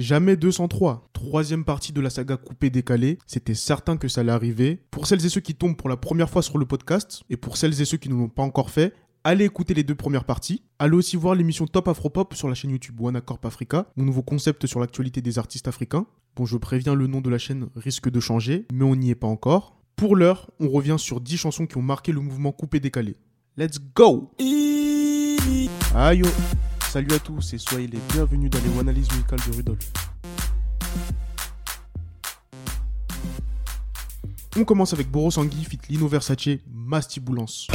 [0.00, 1.10] Jamais 203.
[1.12, 3.18] Troisième partie de la saga coupée décalée.
[3.26, 4.80] C'était certain que ça allait arriver.
[4.90, 7.58] Pour celles et ceux qui tombent pour la première fois sur le podcast, et pour
[7.58, 8.94] celles et ceux qui ne l'ont pas encore fait,
[9.24, 10.62] allez écouter les deux premières parties.
[10.78, 14.66] Allez aussi voir l'émission Top Afropop sur la chaîne YouTube One Africa, mon nouveau concept
[14.66, 16.06] sur l'actualité des artistes africains.
[16.34, 19.14] Bon, je préviens, le nom de la chaîne risque de changer, mais on n'y est
[19.14, 19.82] pas encore.
[19.96, 23.16] Pour l'heure, on revient sur 10 chansons qui ont marqué le mouvement coupé décalé.
[23.58, 24.30] Let's go
[25.94, 26.28] Aïe oh.
[26.90, 29.92] Salut à tous et soyez les bienvenus dans les analyses musicales de Rudolf.
[34.56, 37.68] On commence avec Boros fit Lino Versace, Mastiboulance.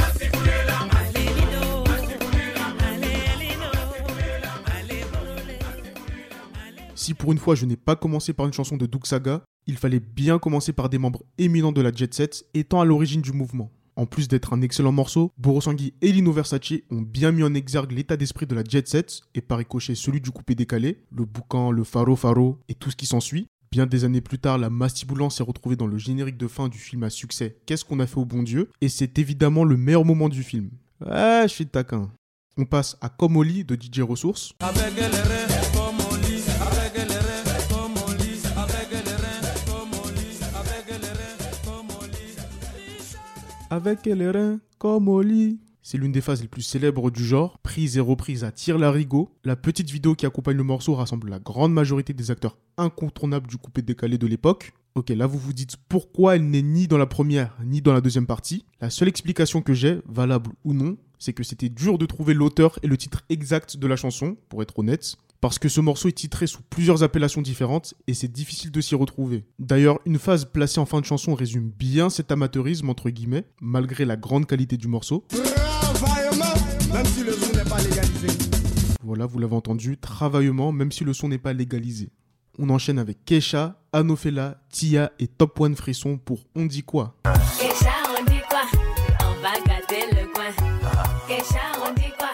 [6.94, 9.78] Si pour une fois je n'ai pas commencé par une chanson de Doug Saga, il
[9.78, 13.32] fallait bien commencer par des membres éminents de la Jet Set étant à l'origine du
[13.32, 13.72] mouvement.
[13.98, 17.94] En plus d'être un excellent morceau, Borosangui et Lino Versace ont bien mis en exergue
[17.94, 21.72] l'état d'esprit de la jet set et par ricochet celui du coupé décalé, le boucan,
[21.72, 23.48] le faro faro et tout ce qui s'ensuit.
[23.72, 26.78] Bien des années plus tard, la mastiboulance s'est retrouvée dans le générique de fin du
[26.78, 28.70] film à succès Qu'est-ce qu'on a fait au bon Dieu?
[28.82, 30.70] Et c'est évidemment le meilleur moment du film.
[31.06, 32.10] Ah, je suis taquin.
[32.58, 34.54] On passe à Comme de DJ Ressources.
[43.72, 45.60] Reins comme au lit.
[45.82, 49.30] C'est l'une des phases les plus célèbres du genre, prise et reprise à tire larigot.
[49.44, 53.58] La petite vidéo qui accompagne le morceau rassemble la grande majorité des acteurs incontournables du
[53.58, 54.74] coupé décalé de l'époque.
[54.96, 58.02] Ok, là vous vous dites pourquoi elle n'est ni dans la première ni dans la
[58.02, 58.66] deuxième partie.
[58.82, 62.80] La seule explication que j'ai, valable ou non, c'est que c'était dur de trouver l'auteur
[62.82, 66.14] et le titre exact de la chanson, pour être honnête parce que ce morceau est
[66.14, 69.46] titré sous plusieurs appellations différentes et c'est difficile de s'y retrouver.
[69.60, 74.06] D'ailleurs, une phase placée en fin de chanson résume bien cet amateurisme entre guillemets, malgré
[74.06, 75.24] la grande qualité du morceau.
[76.92, 78.28] Même si le son n'est pas légalisé.
[79.04, 82.10] Voilà, vous l'avez entendu, travaillement, même si le son n'est pas légalisé.
[82.58, 87.18] On enchaîne avec Kesha, Anofela, Tia et Top One Frisson pour On dit quoi?
[87.60, 88.62] Kesha, on dit quoi?
[89.22, 90.50] On va gâter le coin.
[91.28, 92.25] Kesha, on dit quoi?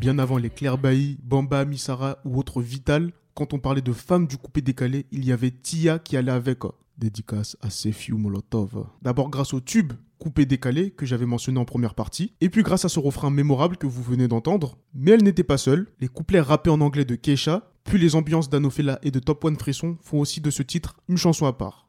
[0.00, 4.26] Bien avant les Claire Bailly, Bamba, Misara ou autres Vital, quand on parlait de femmes
[4.26, 6.60] du coupé décalé, il y avait Tia qui allait avec.
[6.96, 8.86] Dédicace à Sefiu Molotov.
[9.02, 12.86] D'abord grâce au tube coupé décalé que j'avais mentionné en première partie, et puis grâce
[12.86, 14.78] à ce refrain mémorable que vous venez d'entendre.
[14.94, 18.48] Mais elle n'était pas seule, les couplets rappés en anglais de Keisha, puis les ambiances
[18.48, 21.88] d'Anofela et de Top One Frisson font aussi de ce titre une chanson à part.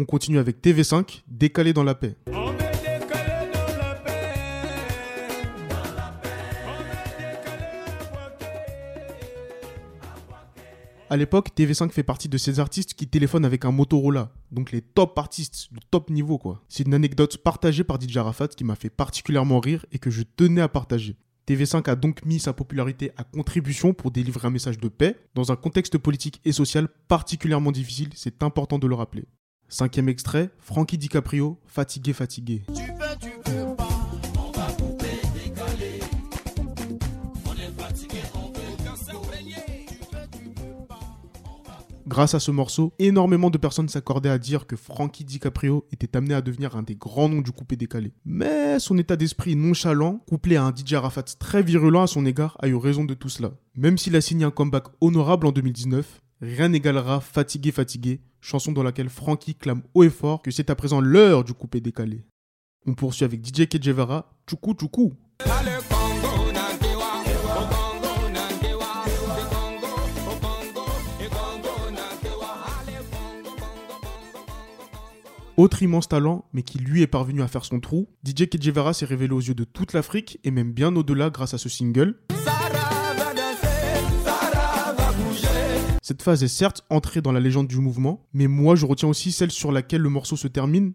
[0.00, 2.16] On continue avec TV5, Décalé dans la paix.
[11.14, 14.32] À l'époque, TV5 fait partie de ces artistes qui téléphonent avec un Motorola.
[14.50, 16.64] Donc les top artistes, le top niveau quoi.
[16.68, 20.24] C'est une anecdote partagée par DJ Arafat qui m'a fait particulièrement rire et que je
[20.24, 21.14] tenais à partager.
[21.46, 25.52] TV5 a donc mis sa popularité à contribution pour délivrer un message de paix dans
[25.52, 29.24] un contexte politique et social particulièrement difficile, c'est important de le rappeler.
[29.68, 32.62] Cinquième extrait, Frankie DiCaprio, Fatigué, fatigué.
[42.06, 46.34] Grâce à ce morceau, énormément de personnes s'accordaient à dire que Frankie DiCaprio était amené
[46.34, 48.12] à devenir un des grands noms du coupé décalé.
[48.26, 52.58] Mais son état d'esprit nonchalant, couplé à un DJ Arafat très virulent à son égard,
[52.60, 53.52] a eu raison de tout cela.
[53.74, 58.82] Même s'il a signé un comeback honorable en 2019, rien n'égalera Fatigué Fatigué, chanson dans
[58.82, 62.22] laquelle Frankie clame haut et fort que c'est à présent l'heure du coupé décalé.
[62.86, 65.14] On poursuit avec DJ Kejevara, Choukou Choukou.
[75.56, 79.06] Autre immense talent, mais qui lui est parvenu à faire son trou, DJ Kejevara s'est
[79.06, 82.16] révélé aux yeux de toute l'Afrique et même bien au-delà grâce à ce single.
[86.02, 89.30] Cette phase est certes entrée dans la légende du mouvement, mais moi je retiens aussi
[89.30, 90.92] celle sur laquelle le morceau se termine.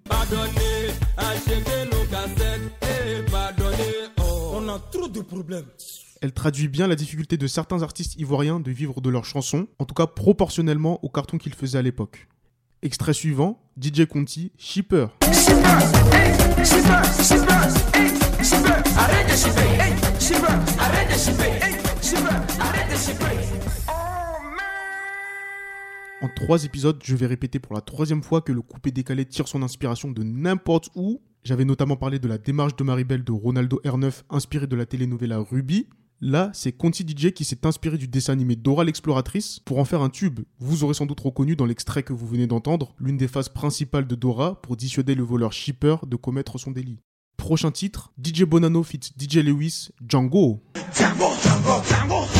[6.21, 9.85] Elle traduit bien la difficulté de certains artistes ivoiriens de vivre de leurs chansons, en
[9.85, 12.27] tout cas proportionnellement au carton qu'ils faisaient à l'époque.
[12.81, 15.07] Extrait suivant, DJ Conti, Shipper.
[26.21, 29.49] En trois épisodes, je vais répéter pour la troisième fois que le coupé décalé tire
[29.49, 31.21] son inspiration de n'importe où.
[31.43, 35.39] J'avais notamment parlé de la démarche de Maribel de Ronaldo R9 inspirée de la telenovela
[35.39, 35.89] Ruby.
[36.21, 40.01] Là, c'est Conti DJ qui s'est inspiré du dessin animé Dora l'exploratrice pour en faire
[40.01, 40.41] un tube.
[40.59, 44.05] Vous aurez sans doute reconnu dans l'extrait que vous venez d'entendre l'une des phases principales
[44.05, 46.99] de Dora pour dissuader le voleur Shipper de commettre son délit.
[47.37, 50.61] Prochain titre, DJ Bonanno fit DJ Lewis, Django.
[50.93, 52.38] Django, Django.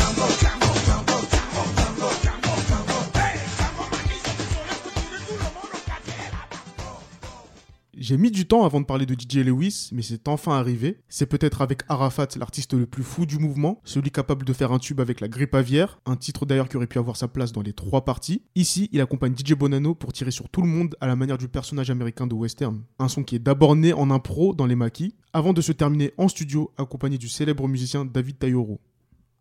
[8.10, 10.98] J'ai mis du temps avant de parler de DJ Lewis, mais c'est enfin arrivé.
[11.08, 14.80] C'est peut-être avec Arafat, l'artiste le plus fou du mouvement, celui capable de faire un
[14.80, 17.62] tube avec la grippe aviaire, un titre d'ailleurs qui aurait pu avoir sa place dans
[17.62, 18.42] les trois parties.
[18.56, 21.46] Ici, il accompagne DJ Bonanno pour tirer sur tout le monde à la manière du
[21.46, 22.82] personnage américain de western.
[22.98, 26.12] Un son qui est d'abord né en impro dans les maquis, avant de se terminer
[26.18, 28.80] en studio accompagné du célèbre musicien David Tayoro.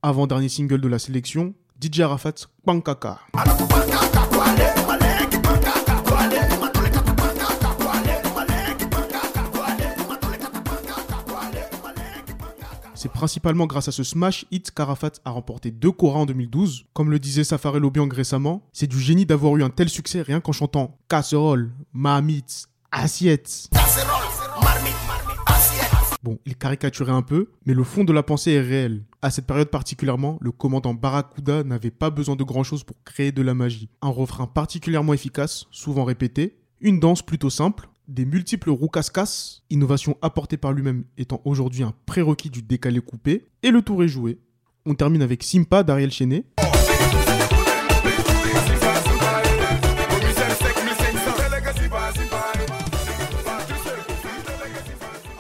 [0.04, 3.20] Avant-dernier single de la sélection, DJ Arafat, Pankaka.
[13.02, 16.84] C'est principalement grâce à ce smash hit qu'Arafat a remporté deux Cora en 2012.
[16.92, 20.42] Comme le disait Safari Lobiang récemment, c'est du génie d'avoir eu un tel succès rien
[20.42, 23.70] qu'en chantant casserole, marmite, assiette.
[26.24, 29.06] Bon, il caricaturait un peu, mais le fond de la pensée est réel.
[29.22, 33.32] À cette période particulièrement, le commandant Barracuda n'avait pas besoin de grand chose pour créer
[33.32, 33.88] de la magie.
[34.02, 40.18] Un refrain particulièrement efficace, souvent répété, une danse plutôt simple, des multiples roues casse innovation
[40.22, 44.40] apportée par lui-même étant aujourd'hui un prérequis du décalé coupé, et le tour est joué.
[44.86, 46.46] On termine avec Simpa d'Ariel Chenet.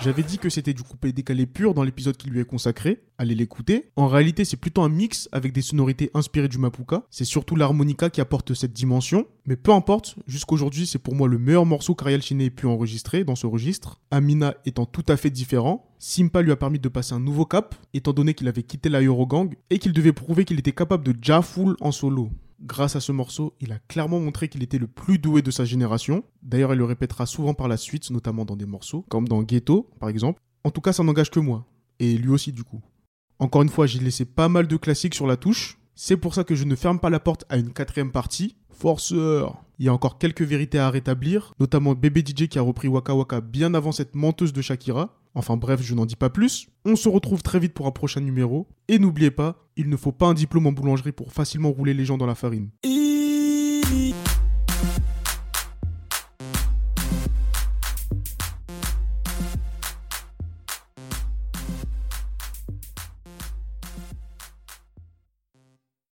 [0.01, 3.04] J'avais dit que c'était du coupé décalé pur dans l'épisode qui lui est consacré.
[3.18, 3.92] Allez l'écouter.
[3.98, 7.04] En réalité, c'est plutôt un mix avec des sonorités inspirées du mapuka.
[7.10, 9.28] C'est surtout l'harmonica qui apporte cette dimension.
[9.46, 13.25] Mais peu importe, jusqu'aujourd'hui, c'est pour moi le meilleur morceau qu'Ariel Chiné ait pu enregistrer
[13.25, 14.00] dans ce registre.
[14.10, 15.86] Amina étant tout à fait différent.
[16.00, 19.01] Simpa lui a permis de passer un nouveau cap, étant donné qu'il avait quitté la
[19.01, 22.30] Eurogang et qu'il devait prouver qu'il était capable de ja-full en solo.
[22.61, 25.63] Grâce à ce morceau, il a clairement montré qu'il était le plus doué de sa
[25.63, 26.23] génération.
[26.44, 29.89] D'ailleurs, il le répétera souvent par la suite, notamment dans des morceaux, comme dans Ghetto,
[30.00, 30.41] par exemple.
[30.65, 31.65] En tout cas, ça n'engage que moi.
[32.00, 32.81] Et lui aussi, du coup.
[33.39, 35.79] Encore une fois, j'ai laissé pas mal de classiques sur la touche.
[35.95, 38.57] C'est pour ça que je ne ferme pas la porte à une quatrième partie.
[38.69, 42.88] Forceur Il y a encore quelques vérités à rétablir, notamment Bébé DJ qui a repris
[42.88, 45.19] Waka Waka bien avant cette menteuse de Shakira.
[45.35, 46.67] Enfin bref, je n'en dis pas plus.
[46.85, 48.67] On se retrouve très vite pour un prochain numéro.
[48.87, 52.05] Et n'oubliez pas, il ne faut pas un diplôme en boulangerie pour facilement rouler les
[52.05, 52.69] gens dans la farine.